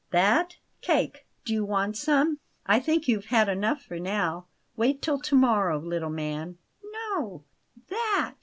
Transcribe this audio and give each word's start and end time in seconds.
"That? 0.09 0.57
Cake; 0.81 1.27
do 1.45 1.53
you 1.53 1.63
want 1.63 1.95
some? 1.95 2.39
I 2.65 2.79
think 2.79 3.07
you've 3.07 3.25
had 3.27 3.47
enough 3.47 3.83
for 3.83 3.99
now. 3.99 4.47
Wait 4.75 4.99
till 4.99 5.19
to 5.19 5.35
morrow, 5.35 5.77
little 5.79 6.09
man." 6.09 6.57
"No 6.91 7.43
that!" 7.89 8.33